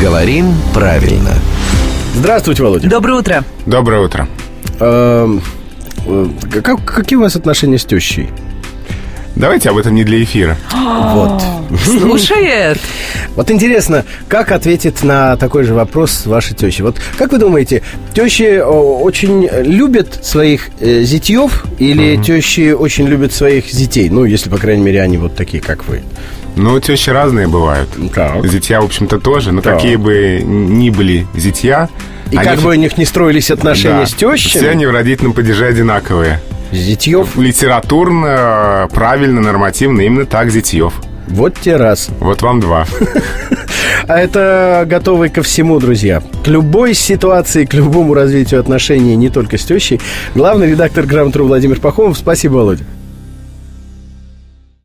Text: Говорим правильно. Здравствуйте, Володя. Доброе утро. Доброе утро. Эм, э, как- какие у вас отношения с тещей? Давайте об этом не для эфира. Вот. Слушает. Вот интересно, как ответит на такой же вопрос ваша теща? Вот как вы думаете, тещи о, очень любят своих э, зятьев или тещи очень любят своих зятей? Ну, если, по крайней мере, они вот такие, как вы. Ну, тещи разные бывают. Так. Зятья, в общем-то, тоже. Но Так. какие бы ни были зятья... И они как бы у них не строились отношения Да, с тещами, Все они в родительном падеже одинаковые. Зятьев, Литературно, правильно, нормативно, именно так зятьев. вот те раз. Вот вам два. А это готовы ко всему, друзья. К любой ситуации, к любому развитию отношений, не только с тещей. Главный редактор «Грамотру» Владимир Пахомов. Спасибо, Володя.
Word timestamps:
Говорим 0.00 0.54
правильно. 0.72 1.32
Здравствуйте, 2.14 2.62
Володя. 2.62 2.88
Доброе 2.88 3.18
утро. 3.18 3.44
Доброе 3.66 4.00
утро. 4.00 4.26
Эм, 4.80 5.42
э, 6.06 6.26
как- 6.62 6.84
какие 6.84 7.16
у 7.18 7.20
вас 7.22 7.36
отношения 7.36 7.78
с 7.78 7.84
тещей? 7.84 8.30
Давайте 9.40 9.70
об 9.70 9.78
этом 9.78 9.94
не 9.94 10.04
для 10.04 10.22
эфира. 10.22 10.56
Вот. 10.70 11.42
Слушает. 11.82 12.78
Вот 13.36 13.50
интересно, 13.50 14.04
как 14.28 14.52
ответит 14.52 15.02
на 15.02 15.36
такой 15.38 15.64
же 15.64 15.72
вопрос 15.72 16.26
ваша 16.26 16.54
теща? 16.54 16.82
Вот 16.82 17.00
как 17.16 17.32
вы 17.32 17.38
думаете, 17.38 17.82
тещи 18.14 18.60
о, 18.62 19.00
очень 19.00 19.48
любят 19.62 20.24
своих 20.26 20.68
э, 20.80 21.02
зятьев 21.04 21.64
или 21.78 22.22
тещи 22.22 22.72
очень 22.72 23.06
любят 23.06 23.32
своих 23.32 23.70
зятей? 23.70 24.10
Ну, 24.10 24.26
если, 24.26 24.50
по 24.50 24.58
крайней 24.58 24.82
мере, 24.82 25.00
они 25.00 25.16
вот 25.16 25.36
такие, 25.36 25.62
как 25.62 25.88
вы. 25.88 26.02
Ну, 26.56 26.78
тещи 26.78 27.08
разные 27.08 27.48
бывают. 27.48 27.88
Так. 28.14 28.46
Зятья, 28.46 28.82
в 28.82 28.84
общем-то, 28.84 29.20
тоже. 29.20 29.52
Но 29.52 29.62
Так. 29.62 29.76
какие 29.76 29.96
бы 29.96 30.42
ни 30.44 30.90
были 30.90 31.26
зятья... 31.34 31.88
И 32.30 32.36
они 32.36 32.44
как 32.44 32.60
бы 32.60 32.70
у 32.70 32.74
них 32.74 32.96
не 32.96 33.04
строились 33.04 33.50
отношения 33.50 34.00
Да, 34.00 34.06
с 34.06 34.12
тещами, 34.14 34.36
Все 34.36 34.68
они 34.68 34.86
в 34.86 34.92
родительном 34.92 35.32
падеже 35.32 35.66
одинаковые. 35.66 36.40
Зятьев, 36.72 37.36
Литературно, 37.36 38.88
правильно, 38.92 39.40
нормативно, 39.40 40.00
именно 40.02 40.26
так 40.26 40.50
зятьев. 40.50 40.92
вот 41.28 41.54
те 41.60 41.76
раз. 41.76 42.08
Вот 42.20 42.42
вам 42.42 42.60
два. 42.60 42.86
А 44.08 44.18
это 44.18 44.84
готовы 44.86 45.28
ко 45.28 45.42
всему, 45.42 45.78
друзья. 45.78 46.22
К 46.44 46.48
любой 46.48 46.94
ситуации, 46.94 47.64
к 47.64 47.74
любому 47.74 48.14
развитию 48.14 48.60
отношений, 48.60 49.14
не 49.14 49.28
только 49.28 49.58
с 49.58 49.64
тещей. 49.64 50.00
Главный 50.34 50.70
редактор 50.70 51.06
«Грамотру» 51.06 51.46
Владимир 51.46 51.78
Пахомов. 51.80 52.16
Спасибо, 52.18 52.54
Володя. 52.54 52.84